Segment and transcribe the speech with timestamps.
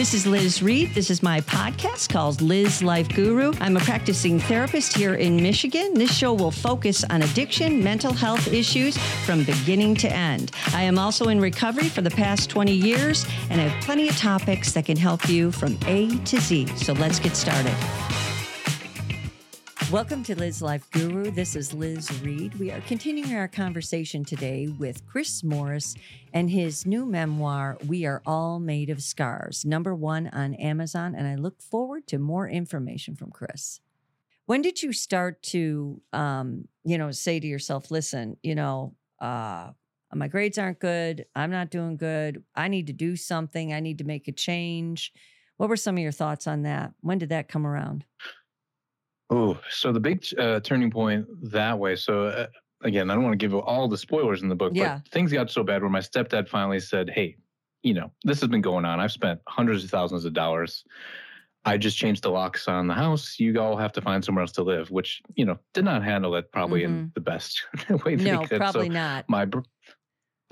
[0.00, 0.94] This is Liz Reed.
[0.94, 3.52] This is my podcast called Liz Life Guru.
[3.60, 5.92] I'm a practicing therapist here in Michigan.
[5.92, 8.96] This show will focus on addiction, mental health issues
[9.26, 10.52] from beginning to end.
[10.72, 14.16] I am also in recovery for the past 20 years and I have plenty of
[14.16, 16.68] topics that can help you from A to Z.
[16.76, 17.76] So let's get started.
[19.90, 21.32] Welcome to Liz Life Guru.
[21.32, 22.54] This is Liz Reed.
[22.60, 25.96] We are continuing our conversation today with Chris Morris
[26.32, 31.16] and his new memoir, We Are All Made of Scars, number one on Amazon.
[31.16, 33.80] And I look forward to more information from Chris.
[34.46, 39.70] When did you start to, um, you know, say to yourself, listen, you know, uh,
[40.14, 41.26] my grades aren't good.
[41.34, 42.44] I'm not doing good.
[42.54, 43.72] I need to do something.
[43.72, 45.12] I need to make a change.
[45.56, 46.92] What were some of your thoughts on that?
[47.00, 48.04] When did that come around?
[49.30, 51.94] Oh, so the big uh, turning point that way.
[51.96, 52.46] So uh,
[52.82, 54.98] again, I don't want to give all the spoilers in the book, Yeah.
[55.04, 57.36] but things got so bad where my stepdad finally said, "Hey,
[57.82, 58.98] you know, this has been going on.
[59.00, 60.84] I've spent hundreds of thousands of dollars.
[61.64, 63.38] I just changed the locks on the house.
[63.38, 66.34] You all have to find somewhere else to live." Which you know did not handle
[66.34, 67.62] it probably in the best
[68.04, 68.58] way that No, he could.
[68.60, 69.28] probably so not.
[69.28, 69.60] my br-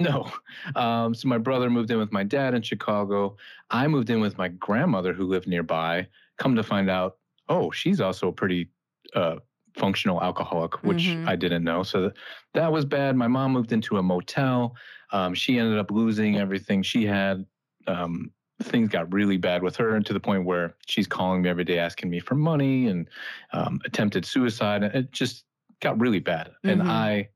[0.01, 0.31] no
[0.77, 3.37] um, so my brother moved in with my dad in chicago
[3.71, 7.17] i moved in with my grandmother who lived nearby come to find out
[7.49, 8.71] oh she's also a pretty
[9.15, 9.37] uh,
[9.77, 11.27] functional alcoholic which Mhm.
[11.27, 12.13] i didn't know so th-
[12.55, 14.75] that was bad my mom moved into a motel
[15.13, 17.47] um, she ended up losing everything she had
[17.87, 21.49] um, things got really bad with her and to the point where she's calling me
[21.49, 23.09] every day asking me for money and
[23.53, 25.45] um, attempted suicide and it just
[25.81, 26.87] got really bad and Mhm.
[26.87, 27.29] i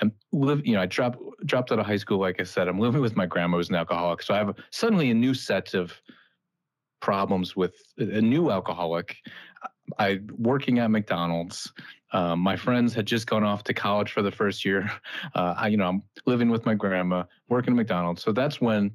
[0.00, 2.18] I'm live, you know, I dropped dropped out of high school.
[2.18, 5.10] Like I said, I'm living with my grandma who's an alcoholic, so I have suddenly
[5.10, 6.00] a new set of
[7.00, 9.16] problems with a new alcoholic.
[9.98, 11.72] I working at McDonald's.
[12.12, 14.90] Um, my friends had just gone off to college for the first year.
[15.34, 18.22] Uh, I, you know, I'm living with my grandma, working at McDonald's.
[18.22, 18.90] So that's when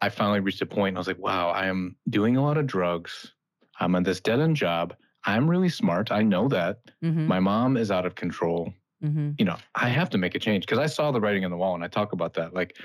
[0.00, 0.88] I finally reached a point.
[0.88, 3.32] And I was like, wow, I am doing a lot of drugs.
[3.80, 4.94] I'm on this dead end job.
[5.24, 6.12] I'm really smart.
[6.12, 6.78] I know that.
[7.02, 7.26] Mm-hmm.
[7.26, 9.30] My mom is out of control mm-hmm.
[9.38, 11.56] you know i have to make a change because i saw the writing on the
[11.56, 12.76] wall and i talk about that like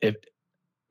[0.00, 0.16] if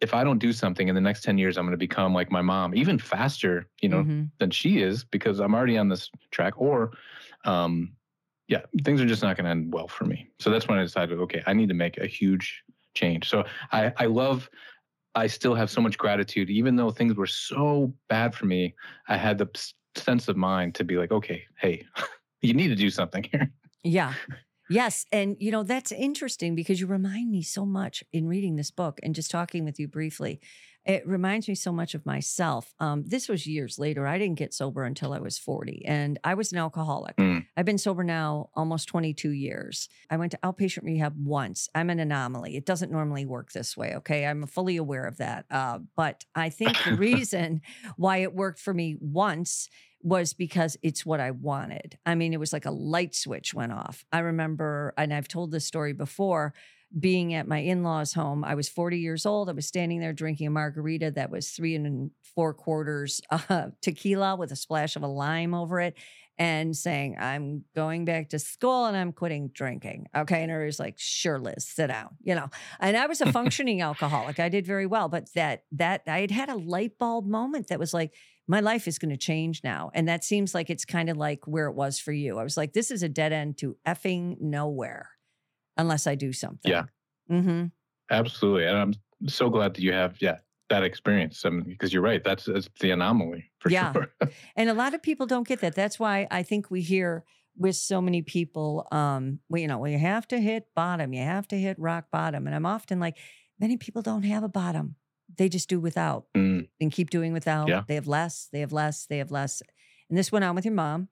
[0.01, 2.31] if i don't do something in the next 10 years i'm going to become like
[2.31, 4.23] my mom even faster you know Mm-hmm.
[4.39, 6.91] than she is because i'm already on this track or
[7.45, 7.93] um
[8.47, 10.83] yeah things are just not going to end well for me so that's when i
[10.83, 12.63] decided okay i need to make a huge
[12.93, 14.49] change so i i love
[15.15, 18.73] i still have so much gratitude even though things were so bad for me
[19.07, 19.47] i had the
[19.95, 21.83] sense of mind to be like okay hey
[22.41, 23.51] you need to do something here
[23.83, 24.13] Yeah.
[24.69, 25.05] Yes.
[25.11, 28.99] And, you know, that's interesting because you remind me so much in reading this book
[29.03, 30.41] and just talking with you briefly.
[30.87, 32.73] It reminds me so much of myself.
[32.79, 34.07] Um, this was years later.
[34.07, 37.17] I didn't get sober until I was 40, and I was an alcoholic.
[37.17, 37.45] Mm.
[37.57, 39.89] I've been sober now almost 22 years.
[40.09, 41.67] I went to outpatient rehab once.
[41.75, 42.55] I'm an anomaly.
[42.55, 43.95] It doesn't normally work this way.
[43.95, 44.25] Okay.
[44.25, 45.45] I'm fully aware of that.
[45.51, 47.61] Uh, but I think the reason
[47.97, 49.67] why it worked for me once
[50.01, 51.97] was because it's what I wanted.
[52.05, 54.05] I mean, it was like a light switch went off.
[54.11, 56.53] I remember, and I've told this story before,
[56.97, 58.43] being at my in law's home.
[58.43, 59.49] I was 40 years old.
[59.49, 64.35] I was standing there drinking a margarita that was three and four quarters uh, tequila
[64.35, 65.97] with a splash of a lime over it
[66.39, 70.07] and saying, I'm going back to school and I'm quitting drinking.
[70.15, 70.43] Okay.
[70.43, 72.49] And everybody's like, sure, Liz, sit down, you know.
[72.79, 74.39] And I was a functioning alcoholic.
[74.39, 75.09] I did very well.
[75.09, 78.13] But that, that, I had had a light bulb moment that was like,
[78.47, 79.91] my life is going to change now.
[79.93, 82.39] And that seems like it's kind of like where it was for you.
[82.39, 85.09] I was like, this is a dead end to effing nowhere
[85.75, 86.71] unless I do something.
[86.71, 86.83] Yeah.
[87.29, 87.65] Mm-hmm.
[88.09, 88.93] Absolutely, and I'm
[89.27, 90.37] so glad that you have yeah
[90.69, 91.43] that experience.
[91.45, 93.93] I mean, because you're right, that's, that's the anomaly for Yeah.
[93.93, 94.07] sure.
[94.57, 95.75] And a lot of people don't get that.
[95.75, 97.23] That's why I think we hear
[97.55, 101.21] with so many people, um, well, you know, well, you have to hit bottom, you
[101.23, 102.47] have to hit rock bottom.
[102.47, 103.17] And I'm often like,
[103.59, 104.95] many people don't have a bottom.
[105.37, 107.67] They just do without Mm, and keep doing without.
[107.67, 107.83] Yeah.
[107.87, 109.61] They have less, they have less, they have less.
[110.09, 111.09] And this went on with your mom.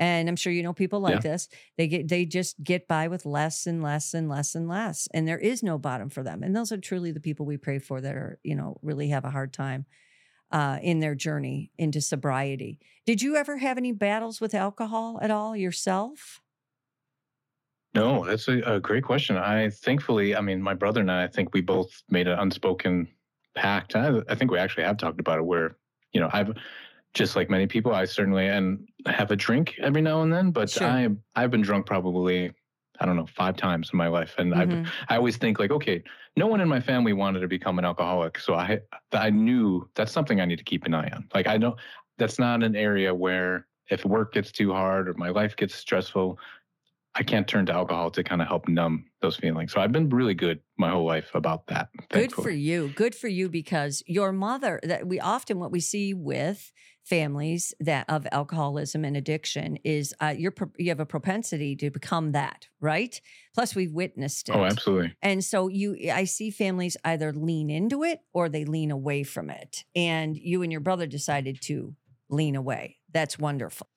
[0.00, 1.30] And I'm sure you know people like Yeah.
[1.32, 1.48] this.
[1.76, 5.08] They get they just get by with less and less and less and less.
[5.12, 6.42] And there is no bottom for them.
[6.44, 9.24] And those are truly the people we pray for that are, you know, really have
[9.24, 9.86] a hard time
[10.52, 12.78] uh, in their journey into sobriety.
[13.06, 16.40] Did you ever have any battles with alcohol at all yourself?
[17.94, 19.36] no, that's a, a great question.
[19.36, 23.08] I thankfully, I mean, my brother and I, I think we both made an unspoken
[23.58, 23.96] pact.
[23.96, 25.44] I, I think we actually have talked about it.
[25.46, 25.76] Where
[26.12, 26.52] you know, I've
[27.14, 30.76] just like many people, I certainly and have a drink every now and then, but
[30.76, 30.82] Sure.
[30.82, 32.52] I I've been drunk probably
[33.00, 34.86] I don't know five times in my life, and I've Mhm.
[35.08, 36.02] I always think like, okay,
[36.36, 38.80] no one in my family wanted to become an alcoholic, so I
[39.12, 41.28] I knew that's something I need to keep an eye on.
[41.34, 41.78] Like I don't,
[42.18, 46.38] that's not an area where if work gets too hard or my life gets stressful,
[47.18, 49.72] I can't turn to alcohol to kind of help numb those feelings.
[49.72, 51.88] So I've been really good my whole life about that.
[52.10, 52.92] Good for you.
[52.94, 56.72] Good for you because your mother that we often what we see with
[57.02, 62.32] families that of alcoholism and addiction is uh, you're you have a propensity to become
[62.32, 63.20] that, right?
[63.52, 64.54] Plus we've witnessed it.
[64.54, 65.14] Oh, absolutely.
[65.20, 69.50] And so you I see families either lean into it or they lean away from
[69.50, 69.84] it.
[69.96, 71.96] And you and your brother decided to
[72.30, 72.98] lean away.
[73.12, 73.88] That's wonderful.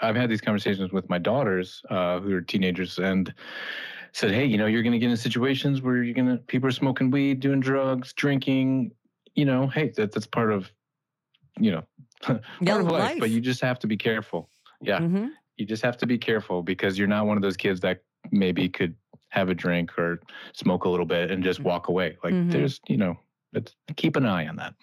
[0.00, 3.32] I've had these conversations with my daughters uh, who are teenagers and
[4.12, 6.68] said, "Hey, you know, you're going to get in situations where you're going to people
[6.68, 8.92] are smoking weed, doing drugs, drinking.
[9.34, 10.72] You know, hey, that, that's part of,
[11.58, 11.82] you know,
[12.22, 13.20] part Young of life, life.
[13.20, 14.50] But you just have to be careful.
[14.80, 15.30] Yeah, Mhm.
[15.56, 18.68] you just have to be careful because you're not one of those kids that maybe
[18.68, 18.94] could
[19.30, 20.20] have a drink or
[20.54, 22.16] smoke a little bit and just walk away.
[22.24, 22.50] Like Mhm.
[22.50, 23.16] there's, you know,
[23.52, 24.74] it's, keep an eye on that.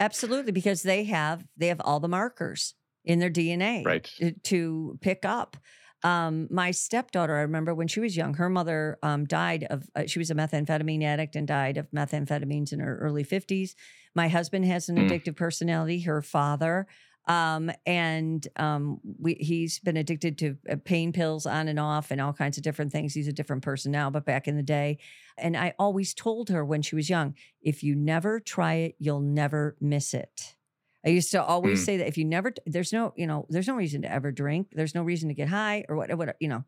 [0.00, 4.04] Absolutely, because they have they have all the markers in their DNA Right.
[4.18, 5.56] to- to pick up.
[6.04, 9.88] Um, my stepdaughter, I remember when she was young, her mother um, died of.
[9.94, 13.76] Uh, she was a methamphetamine addict and died of methamphetamines in her early fifties.
[14.14, 15.08] My husband has an Mm.
[15.08, 16.00] addictive personality.
[16.00, 16.88] Her father,
[17.28, 22.20] um, and um, we, he's been addicted to uh, pain pills on and off and
[22.20, 23.14] all kinds of different things.
[23.14, 24.98] He's a different person now, but back in the day,
[25.38, 29.20] and I always told her when she was young, if you never try it, you'll
[29.20, 30.56] never miss it.
[31.04, 31.84] I used to always Mm.
[31.84, 34.68] say that if you never, there's no, you know, there's no reason to ever drink.
[34.72, 36.64] There's no reason to get high or what, what, you know,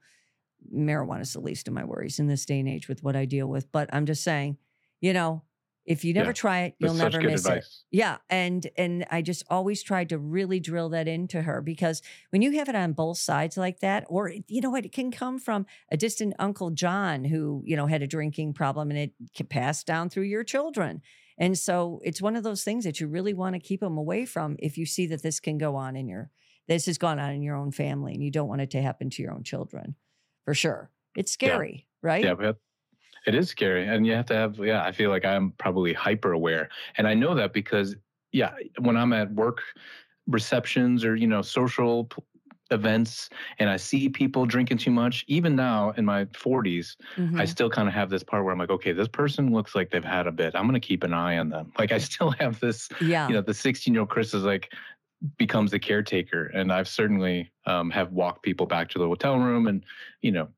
[0.72, 3.24] marijuana is the least of my worries in this day and age with what I
[3.24, 3.70] deal with.
[3.70, 4.58] But I'm just saying,
[5.00, 5.44] you know,
[5.84, 7.64] if you never Yeah, try it, you'll such never miss it.
[7.90, 12.42] Yeah, and and I just always tried to really drill that into her because when
[12.42, 15.38] you have it on both sides like that, or you know what, it can come
[15.38, 19.46] from a distant uncle John who you know had a drinking problem and it can
[19.46, 21.02] pass down through your children.
[21.38, 24.24] And so it's one of those things that you really want to keep them away
[24.24, 26.30] from if you see that this can go on in your
[26.68, 29.10] this has gone on in your own family and you don't want it to happen
[29.10, 29.96] to your own children,
[30.44, 30.90] for sure.
[31.14, 32.24] It's scary, right?
[32.24, 32.56] Yeah, but
[33.26, 33.86] it is scary.
[33.86, 36.70] And you have to have, yeah, I feel like I'm probably hyper aware.
[36.96, 37.96] And I know that because,
[38.32, 39.62] yeah, when I'm at work
[40.26, 42.08] receptions or, you know, social
[42.70, 43.28] events
[43.58, 47.48] and I see people drinking too much, even now in my 40s, I Mhm.
[47.48, 50.04] still kind of have this part where I'm like, okay, this person looks like they've
[50.04, 50.54] had a bit.
[50.54, 51.72] I'm going to keep an eye on them.
[51.78, 53.28] Like I still have this, yeah.
[53.28, 54.72] you know, the 16 year old Chris is like,
[55.38, 56.46] becomes the caretaker.
[56.46, 59.84] And I've certainly um, have walked people back to the hotel room and,
[60.20, 60.48] you know,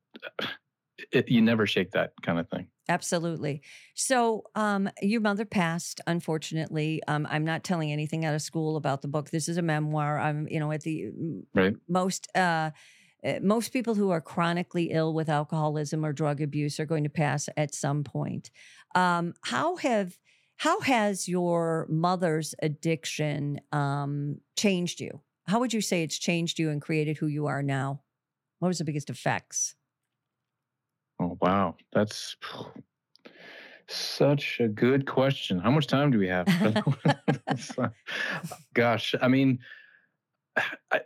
[1.11, 2.67] it, you never shake that kind of thing.
[2.89, 3.61] Absolutely.
[3.95, 7.01] So, um, your mother passed, unfortunately.
[7.07, 9.29] Um, I'm not telling anything out of school about the book.
[9.29, 10.17] This is a memoir.
[10.17, 11.11] I'm, you know, at the
[11.53, 11.75] Right.
[11.89, 12.71] most, uh,
[13.25, 17.09] uh, most people who are chronically ill with alcoholism or drug abuse are going to
[17.09, 18.51] pass at some point.
[18.95, 20.17] Um, how have
[20.59, 25.21] how has your mother's addiction um, changed you?
[25.45, 28.01] How would you say it's changed you and created who you are now?
[28.59, 29.76] What was the biggest effects?
[31.19, 31.75] Oh, wow.
[31.93, 32.35] That's
[33.87, 35.59] such a good question.
[35.59, 36.47] How much time do we have?
[37.77, 37.89] Uh,
[38.73, 39.59] Gosh, I mean,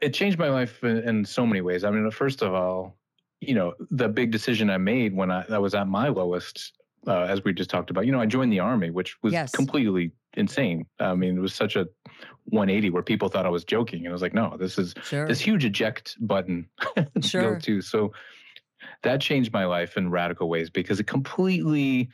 [0.01, 1.83] it changed my life in, in so many ways.
[1.83, 2.97] I mean, first of all,
[3.39, 6.73] you know, the big decision I made when I, I was at my lowest,
[7.07, 9.51] uh, as we just talked about, you know, I joined the army, which was Yes.
[9.51, 10.85] completely insane.
[10.99, 11.87] I mean, it was such a
[12.45, 13.99] 180 where people thought I was joking.
[14.05, 15.27] And I was like, no, this is Sure.
[15.27, 17.53] this huge eject button to Sure.
[17.55, 17.81] go to.
[17.81, 18.13] So
[19.03, 22.09] that changed my life in radical ways because it completely,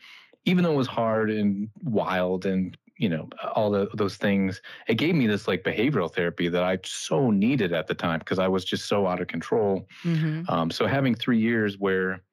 [0.46, 4.96] even though it was hard and wild and you know all the, those things, it
[4.96, 8.48] gave me this like behavioral therapy that I so needed at the time because I
[8.48, 9.88] was just so out of control.
[10.04, 10.50] Mhm.
[10.50, 12.24] Um, so having three years where,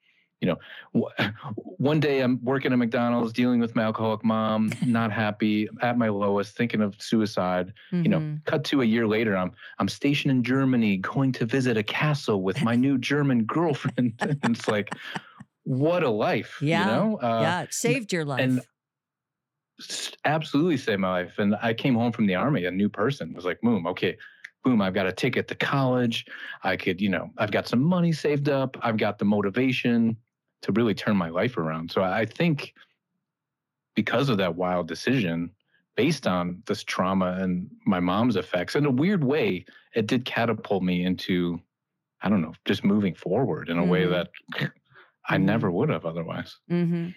[0.45, 0.59] you know,
[0.95, 1.33] w-
[1.79, 6.09] one day I'm working at McDonald's, dealing with my alcoholic mom, not happy, at my
[6.09, 7.73] lowest, thinking of suicide.
[8.05, 8.45] You know Mhm.
[8.45, 12.43] cut to a year later i'm i'm stationed in germany going to visit a castle
[12.43, 14.13] with my new german girlfriend.
[14.43, 14.95] And it's like
[15.65, 17.17] what a life Yeah, you know?
[17.19, 18.43] Uh, yeah, it saved your life.
[18.45, 18.63] and
[20.25, 21.39] absolutely saved my life.
[21.39, 23.33] And i came home from the army a new person.
[23.35, 24.17] Was like boom okay
[24.63, 26.27] boom i've got a ticket to college.
[26.63, 28.77] I could you know i've got some money saved up.
[28.83, 30.17] I've got the motivation
[30.65, 32.75] to really turn my life around so i think
[33.95, 35.51] because of that wild decision
[35.97, 40.83] based on this trauma and my mom's effects in a weird way it did catapult
[40.83, 41.61] me into
[42.23, 44.09] i don't know just moving forward in a way Mhm.
[44.09, 44.31] that
[45.29, 45.39] i Mhm.
[45.39, 47.09] never would have otherwise hmm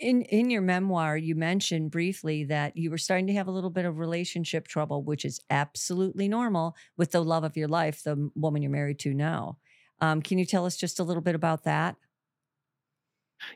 [0.00, 3.70] In in your memoir, you mentioned briefly that you were starting to have a little
[3.70, 8.30] bit of relationship trouble, which is absolutely normal with the love of your life, the
[8.36, 9.58] woman you're married to now.
[10.00, 11.96] Um, can you tell us just a little bit about that?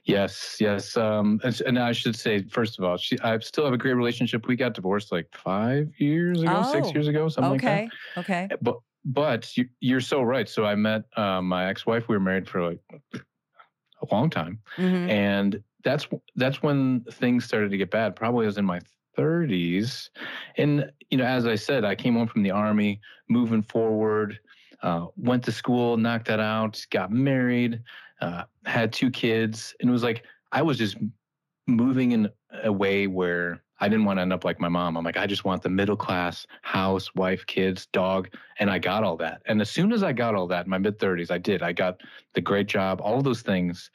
[0.04, 0.96] Yes, yes.
[0.96, 4.46] Um, and, I should say, first of all, she, I still have a great relationship.
[4.46, 8.20] We got divorced like five years ago, six Oh, years ago, something okay, like that.
[8.20, 8.46] okay.
[8.50, 8.62] that.
[8.62, 8.76] But
[9.06, 10.48] but you, you're so right.
[10.48, 12.08] So I met uh, my ex-wife.
[12.08, 12.80] We were married for like
[13.14, 15.10] a long time, Mhm.
[15.10, 18.16] and that's that's when things started to get bad.
[18.16, 18.80] Probably I was in my
[19.16, 20.08] 30s,
[20.56, 24.38] and you know, as I said, I came home from the army, moving forward,
[24.84, 27.82] uh, went to school, knocked that out, got married,
[28.20, 30.96] uh, had two kids, and it was like I was just
[31.66, 32.28] moving in
[32.62, 34.96] a way where I didn't want to end up like my mom.
[34.96, 38.28] I'm like, I just want the middle class house, wife, kids, dog.
[38.58, 39.42] And I got all that.
[39.46, 41.62] And as soon as I got all that in my mid 30s, I did.
[41.62, 42.00] I got
[42.34, 43.90] the great job, all those things.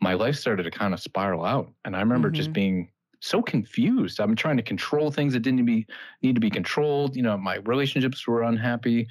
[0.00, 1.72] My life started to kind of spiral out.
[1.84, 2.36] And I remember mm-hmm.
[2.36, 4.20] just being so confused.
[4.20, 5.86] I'm trying to control things that didn't be,
[6.22, 7.16] need to be controlled.
[7.16, 9.06] You know, my relationships were unhappy.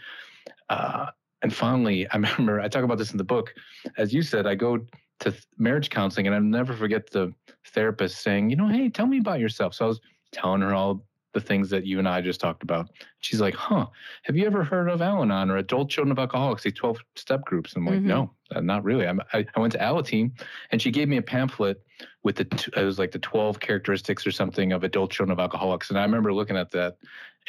[0.70, 1.08] Uh,
[1.42, 3.54] and finally, I remember I talk about this in the book.
[3.98, 4.80] As you said, I go
[5.22, 7.34] to marriage counseling, and I'll never forget the
[7.68, 11.06] therapist saying, "You know, hey, tell me about yourself." So I was telling her all
[11.34, 12.90] the things that you and I just talked about.
[13.20, 13.88] She's like, "Huh?
[14.24, 16.64] Have you ever heard of Al-Anon or Adult Children of Alcoholics?
[16.64, 18.08] These twelve step groups?" I'm like, mm-hmm.
[18.08, 20.32] "No, uh, not really." I'm, I, I went to Alateen,
[20.72, 21.82] and she gave me a pamphlet
[22.24, 25.90] with the it was like the twelve characteristics or something of adult children of alcoholics,
[25.90, 26.98] and I remember looking at that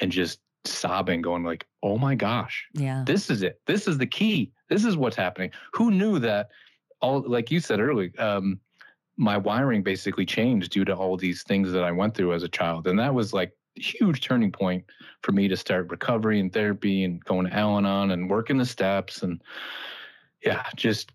[0.01, 3.61] and just sobbing, going like, "Oh my gosh, yeah, this is it.
[3.67, 4.53] This is the key.
[4.69, 6.51] This is what's happening." Who knew that?
[7.01, 8.61] All like you said earlier, um,
[9.17, 12.49] my wiring basically changed due to all these things that I went through as a
[12.49, 14.85] child, and that was like huge turning point
[15.23, 19.23] for me to start recovery and therapy and going to Al-Anon and working the steps
[19.23, 19.43] and
[20.45, 21.13] yeah, just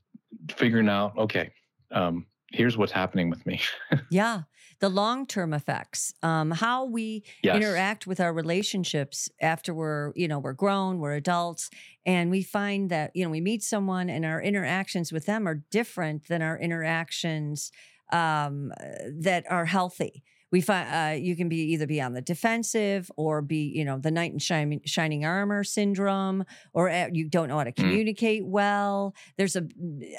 [0.50, 1.52] figuring out okay,
[1.92, 3.62] um, here's what's happening with me.
[4.10, 4.42] yeah
[4.80, 7.56] the long term effects, um, how we yes.
[7.56, 11.70] interact with our relationships after we're, you know, we're grown, we're adults,
[12.06, 15.64] and we find that, you know, we meet someone and our interactions with them are
[15.72, 17.72] different than our interactions
[18.12, 18.72] um,
[19.12, 23.42] that are healthy we find uh, you can be either be on the defensive or
[23.42, 27.58] be you know the knight in shining, shining armor syndrome or uh, you don't know
[27.58, 27.76] how to mm.
[27.76, 28.48] communicate mm.
[28.48, 29.68] well there's a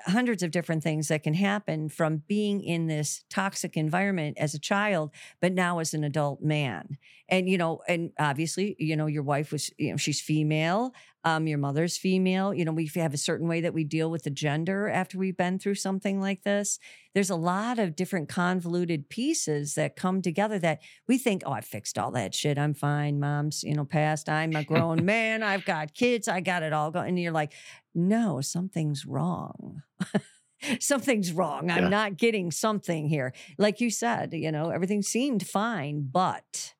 [0.06, 4.58] hundreds of different things that can happen from being in this toxic environment as a
[4.58, 9.22] child but now as an adult man and you know and obviously you know your
[9.22, 10.92] wife was you know she's female
[11.24, 12.54] um, your mother's female.
[12.54, 15.36] You know, we have a certain way that we deal with the gender after we've
[15.36, 16.78] been through something like this.
[17.14, 21.60] There's a lot of different convoluted pieces that come together that we think, oh, I
[21.60, 22.58] fixed all that shit.
[22.58, 23.18] I'm fine.
[23.18, 24.28] Mom's, you know, passed.
[24.28, 25.42] I'm a grown man.
[25.42, 26.28] I've got kids.
[26.28, 27.08] I got it all going.
[27.08, 27.52] And you're like,
[27.94, 29.82] no, something's wrong.
[30.80, 31.70] something's wrong.
[31.70, 31.88] I'm yeah.
[31.88, 33.34] not getting something here.
[33.58, 36.74] Like you said, you know, everything seemed fine, but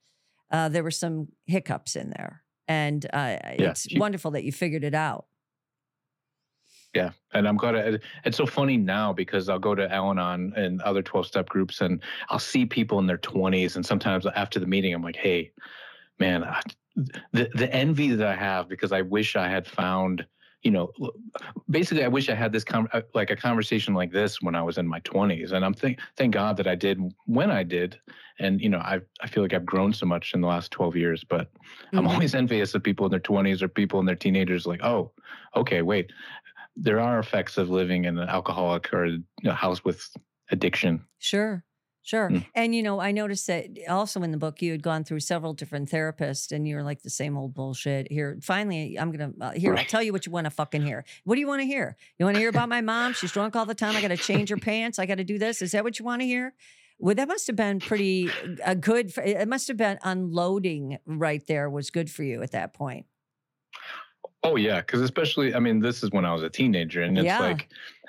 [0.51, 4.53] uh, there were some hiccups in there and uh, yeah, it's she, wonderful that you
[4.53, 5.27] figured it out.
[6.95, 8.01] Yeah, and I'm glad.
[8.25, 12.03] It's so funny now because I'll go to Al-Anon and other 12 step groups, and
[12.31, 15.53] I'll see people in their 20s, and sometimes after the meeting, I'm like, "Hey,
[16.19, 16.45] man,
[17.33, 20.27] the the envy that I have because I wish I had found."
[20.63, 20.91] You know,
[21.71, 24.63] basically, I wish I had this com- uh, like a conversation like this when I
[24.63, 27.99] was in my 20s, and I'm thank thank God that I did when I did,
[28.41, 30.97] and you know, I I feel like I've grown so much in the last 12
[30.97, 31.25] years.
[31.25, 31.99] But mm-hmm.
[31.99, 34.67] I'm always envious of people in their 20s or people in their teenagers.
[34.67, 35.13] Like, oh,
[35.55, 36.11] okay, wait,
[36.77, 40.09] there are effects of living in an alcoholic or a house with
[40.51, 41.05] addiction.
[41.19, 41.65] Sure.
[42.09, 42.31] Sure.
[42.31, 42.47] Mm.
[42.55, 45.53] And, you know, I noticed that also in the book, you had gone through several
[45.53, 48.11] different therapists and you're like the same old bullshit.
[48.11, 49.77] Here, finally, I'm going to, uh, here.
[49.77, 51.05] I'll tell you what you want to fucking hear.
[51.25, 51.99] What do you want to hear?
[52.19, 53.13] You want to hear about my mom?
[53.13, 53.95] She's drunk all the time.
[53.95, 54.99] I got to change her pants.
[54.99, 55.61] I got to do this.
[55.61, 56.55] Is that what you want to hear?
[56.99, 58.31] Well, that must have been pretty
[58.65, 62.53] a uh, good, it must have been unloading right there was good for you at
[62.53, 63.05] that point.
[64.43, 64.81] Oh, yeah.
[64.81, 67.39] Cause especially, I mean, this is when I was a teenager and it's yeah.
[67.39, 67.69] like,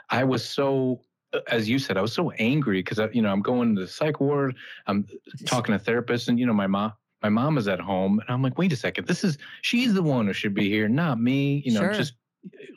[0.09, 1.01] I was so
[1.47, 4.19] as you said, I was so angry because you know I'm going to the psych
[4.19, 4.55] ward.
[4.87, 5.05] I'm
[5.45, 8.41] talking to therapists, and you know my mom, my mom is at home, and I'm
[8.41, 11.61] like, wait a second, this is she's the one who should be here, not me.
[11.65, 11.93] You know, sure.
[11.93, 12.13] just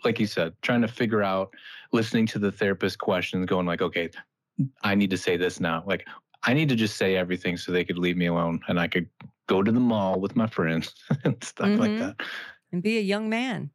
[0.05, 1.55] like you said, trying to figure out,
[1.93, 4.11] listening to the therapist questions, going like, okay,
[4.83, 5.85] I need to say this now.
[5.87, 6.07] Like
[6.43, 9.09] I need to just say everything so they could leave me alone, and I could
[9.49, 10.95] go to the mall with my friends
[11.25, 11.81] and stuff mm-hmm.
[11.81, 12.17] like that,
[12.73, 13.71] and be a young man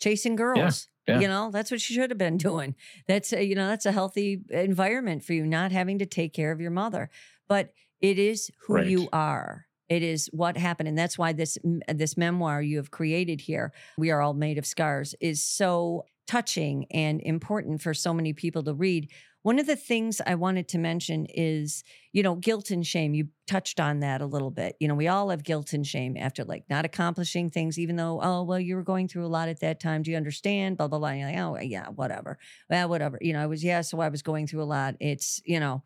[0.00, 0.58] chasing girls.
[0.58, 0.70] Yeah.
[1.08, 1.20] Yeah.
[1.20, 2.74] You know, that's what you should have been doing.
[3.06, 6.52] That's a, you know, that's a healthy environment for you, not having to take care
[6.52, 7.10] of your mother.
[7.48, 8.86] But it is who right.
[8.86, 9.66] you are.
[9.88, 11.56] It is what happened, and that's why this
[11.88, 16.84] this memoir you have created here, "We Are All Made of Scars," is so touching
[16.90, 19.10] and important for so many people to read.
[19.42, 23.14] One of the things I wanted to mention is, you know, guilt and shame.
[23.14, 24.76] You touched on that a little bit.
[24.80, 28.20] You know, we all have guilt and shame after like not accomplishing things, even though,
[28.22, 30.02] oh, well, you were going through a lot at that time.
[30.02, 30.76] Do you understand?
[30.76, 31.08] Blah, blah, blah.
[31.08, 32.38] Like, oh, yeah, whatever.
[32.68, 33.18] Whatever.
[33.20, 34.96] You know, I was, yeah, so I was going through a lot.
[35.00, 35.82] It's, you know,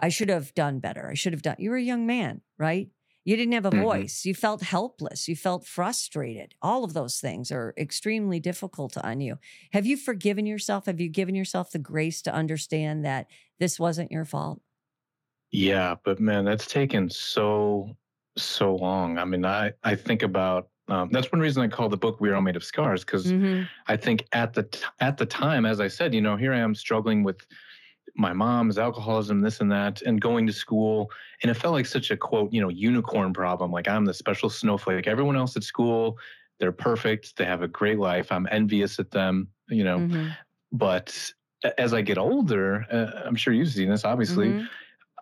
[0.00, 1.08] I should have done better.
[1.08, 1.56] I should have done.
[1.58, 2.88] You were a young man, right?
[3.24, 3.82] You didn't have a mm-hmm.
[3.82, 4.24] voice.
[4.24, 5.28] You felt helpless.
[5.28, 6.54] You felt frustrated.
[6.60, 9.38] All of those things are extremely difficult on you.
[9.72, 10.86] Have you forgiven yourself?
[10.86, 13.26] Have you given yourself the grace to understand that
[13.58, 14.60] this wasn't your fault?
[15.50, 17.96] Yeah, but man, that's taken so
[18.36, 19.18] so long.
[19.18, 22.34] I mean, I I think about um, that's one reason I call the book "We're
[22.34, 23.62] All Made of Scars" because mm-hmm.
[23.86, 26.58] I think at the t- at the time, as I said, you know, here I
[26.58, 27.46] am struggling with
[28.16, 31.10] my mom's alcoholism, this and that, and going to school,
[31.42, 33.72] and it felt like such a quote, you know, unicorn problem.
[33.72, 35.06] Like I'm the special snowflake.
[35.06, 36.18] Everyone else at school,
[36.60, 37.36] they're perfect.
[37.36, 38.30] They have a great life.
[38.30, 39.98] I'm envious at them, you know.
[39.98, 40.28] Mm-hmm.
[40.72, 41.32] But
[41.78, 44.48] as I get older, uh, I'm sure you've seen this, obviously.
[44.48, 44.64] Mm-hmm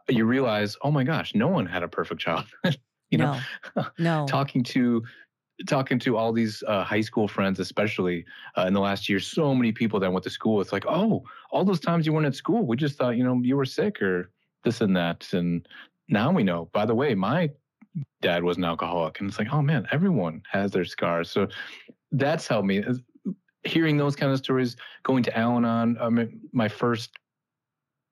[0.08, 2.78] you realize, oh my gosh, no one had a perfect childhood.
[3.10, 3.38] you know,
[3.76, 4.26] no, no.
[4.28, 5.02] talking to
[5.66, 8.24] talking to all these uh, high school friends, especially
[8.56, 10.60] uh, in the last year, so many people that went to school.
[10.60, 13.40] It's like, oh, all those times you weren't at school, we just thought, you know,
[13.42, 14.30] you were sick or
[14.64, 15.32] this and that.
[15.32, 15.66] And
[16.08, 16.68] now we know.
[16.72, 17.50] By the way, my
[18.20, 21.30] dad was an alcoholic, and it's like, oh man, everyone has their scars.
[21.30, 21.48] So
[22.10, 22.82] that's helped me.
[23.64, 27.10] Hearing those kind of stories, going to Al-Anon, I mean, my first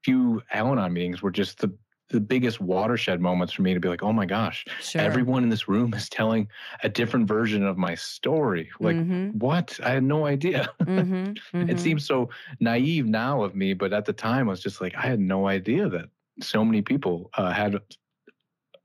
[0.04, 1.74] few Al-Anon meetings were just the
[2.10, 5.00] the biggest watershed moments for me to be like, oh my gosh, sure.
[5.00, 6.48] everyone in this room is telling
[6.82, 8.68] a different version of my story.
[8.80, 9.38] Like, mm-hmm.
[9.38, 9.78] what?
[9.82, 10.70] I had no idea.
[10.80, 11.20] Mm-hmm.
[11.50, 11.70] Mm-hmm.
[11.70, 12.28] it seems so
[12.60, 15.46] naive now of me, but at the time, I was just like, I had no
[15.46, 16.06] idea that
[16.40, 17.78] so many people uh, had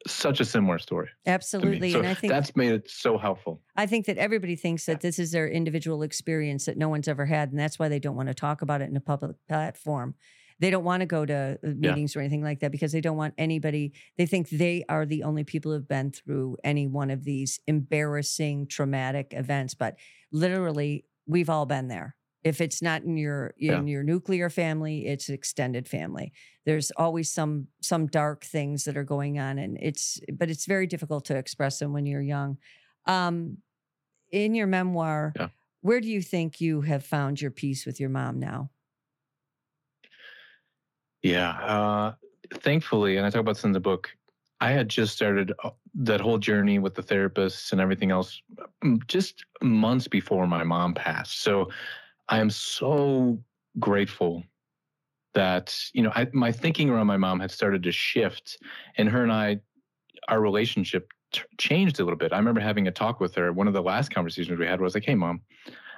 [0.07, 1.09] such a similar story.
[1.25, 1.91] Absolutely.
[1.91, 3.61] So and I think that's made it so helpful.
[3.75, 7.25] I think that everybody thinks that this is their individual experience that no one's ever
[7.25, 7.49] had.
[7.49, 10.15] And that's why they don't want to talk about it in a public platform
[10.59, 12.19] they don't want to go to uh, meetings yeah.
[12.19, 15.43] or anything like that because they don't want anybody they think they are the only
[15.43, 19.95] people who've been through any one of these embarrassing traumatic events but
[20.31, 23.93] literally we've all been there if it's not in your in yeah.
[23.93, 26.31] your nuclear family it's extended family
[26.65, 30.87] there's always some some dark things that are going on and it's but it's very
[30.87, 32.57] difficult to express them when you're young
[33.07, 33.57] um
[34.31, 35.49] in your memoir yeah.
[35.81, 38.69] where do you think you have found your peace with your mom now
[41.25, 41.51] yeah.
[41.51, 42.13] Uh,
[42.53, 44.15] thankfully, and I talk about this in the book,
[44.61, 48.41] I had just started uh, that whole journey with the therapists and everything else
[48.83, 51.41] mm, just months before my mom passed.
[51.41, 51.69] So
[52.29, 53.39] I am so
[53.79, 54.43] grateful
[55.33, 58.59] that, you know, I, my thinking around my mom had started to shift
[58.97, 59.59] and her and I,
[60.27, 62.33] our relationship t- changed a little bit.
[62.33, 63.51] I remember having a talk with her.
[63.51, 65.41] One of the last conversations we had was like, Hey, mom,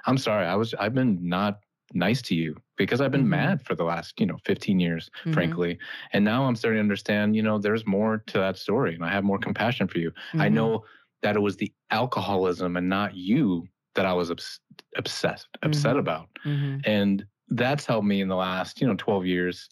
[0.06, 0.46] I'm sorry.
[0.46, 1.60] I was, I've been not
[1.94, 3.30] nice to you because I've been mm-hmm.
[3.30, 5.32] mad for the last, you know, 15 years, mm-hmm.
[5.32, 5.78] frankly.
[6.12, 9.08] And now I'm starting to understand, you know, there's more to that story and I
[9.10, 10.10] have more compassion for you.
[10.10, 10.40] Mm-hmm.
[10.40, 10.84] I know
[11.22, 14.60] that it was the alcoholism and not you that I was obs-
[14.96, 15.98] obsessed, upset mm-hmm.
[15.98, 16.28] about.
[16.44, 16.78] Mm-hmm.
[16.84, 19.68] And that's helped me in the last, you know, 12 years.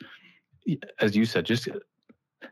[1.00, 1.68] As you said, just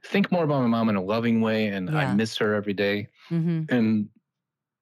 [0.05, 1.69] think more about my mom in a loving way.
[1.69, 1.99] And yeah.
[1.99, 3.09] I miss her every day.
[3.31, 3.75] Mm-hmm.
[3.75, 4.09] And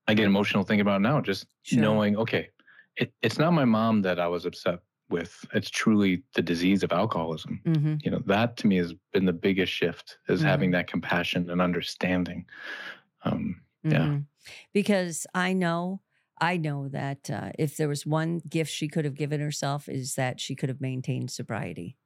[0.09, 1.81] I get emotional thinking about it now, just sure.
[1.81, 2.51] knowing, okay,
[2.97, 5.45] it, it's not my mom that I was upset with.
[5.55, 7.61] It's truly the disease of alcoholism.
[7.65, 7.97] Mm-hmm.
[8.03, 10.49] You know, that to me has been the biggest shift is mm-hmm.
[10.49, 12.47] having that compassion and understanding.
[13.25, 13.99] Um, yeah.
[13.99, 14.19] Mm-hmm.
[14.73, 16.01] Because I know,
[16.41, 20.15] I know that uh, if there was one gift she could have given herself is
[20.15, 21.97] that she could have maintained sobriety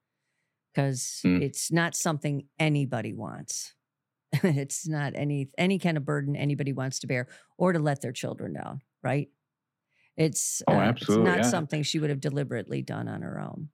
[0.76, 1.40] because mm.
[1.40, 3.74] it's not something anybody wants.
[4.32, 8.12] it's not any any kind of burden anybody wants to bear or to let their
[8.12, 9.28] children down, right?
[10.16, 11.50] It's oh, uh, absolutely, it's not yeah.
[11.50, 13.68] something she would have deliberately done on her own.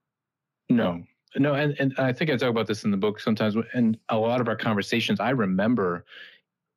[0.69, 1.03] No,
[1.35, 3.55] no, and, and I think I talk about this in the book sometimes.
[3.73, 6.05] And a lot of our conversations, I remember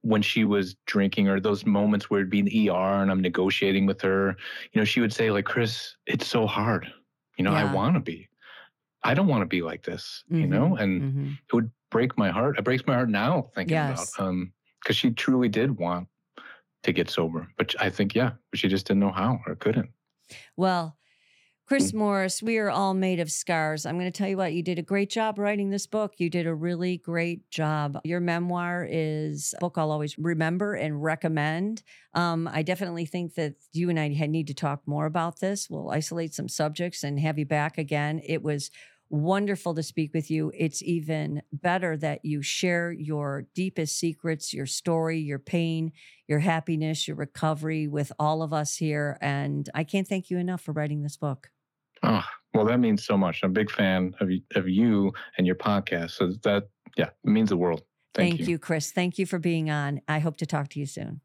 [0.02, 3.20] when she was drinking or those moments where it'd be in the ER and I'm
[3.20, 4.36] negotiating with her,
[4.72, 6.86] you know, she would say, like, Chris, it's so hard.
[7.36, 7.70] You know, yeah.
[7.70, 8.28] I want to be.
[9.02, 10.40] I don't want to be like this, mm-hmm.
[10.40, 10.76] you know?
[10.76, 11.30] And mm-hmm.
[11.32, 12.58] it would break my heart.
[12.58, 14.14] It breaks my heart now thinking yes.
[14.14, 14.52] about um
[14.82, 16.06] because she truly did want
[16.86, 17.48] to get sober.
[17.58, 19.90] But I think, yeah, she just didn't know how or couldn't.
[20.56, 20.96] Well,
[21.66, 21.96] Chris mm.
[21.96, 23.84] Morris, we are all made of scars.
[23.84, 26.14] I'm going to tell you what, you did a great job writing this book.
[26.18, 27.98] You did a really great job.
[28.04, 31.82] Your memoir is a book I'll always remember and recommend.
[32.14, 35.68] Um, I definitely think that you and I need to talk more about this.
[35.68, 38.20] We'll isolate some subjects and have you back again.
[38.24, 38.70] It was
[39.08, 40.52] wonderful to speak with you.
[40.54, 45.92] It's even better that you share your deepest secrets, your story, your pain,
[46.26, 49.18] your happiness, your recovery with all of us here.
[49.20, 51.50] And I can't thank you enough for writing this book.
[52.02, 53.40] Oh, well, that means so much.
[53.42, 56.12] I'm a big fan of, of you and your podcast.
[56.12, 57.82] So that, yeah, it means the world.
[58.14, 58.46] Thank, Thank you.
[58.46, 58.90] you, Chris.
[58.92, 60.00] Thank you for being on.
[60.08, 61.20] I hope to talk to you soon.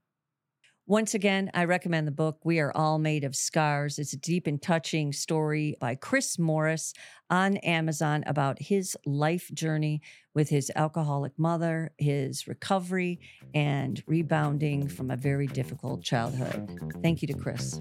[0.88, 4.00] Once again, I recommend the book, We Are All Made of Scars.
[4.00, 6.94] It's a deep and touching story by Chris Morris
[7.30, 10.02] on Amazon about his life journey
[10.34, 13.20] with his alcoholic mother, his recovery,
[13.54, 16.68] and rebounding from a very difficult childhood.
[17.04, 17.80] Thank you to Chris.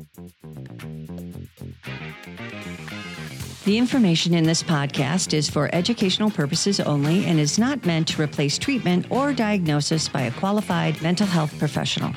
[3.64, 8.22] The information in this podcast is for educational purposes only and is not meant to
[8.22, 12.12] replace treatment or diagnosis by a qualified mental health professional.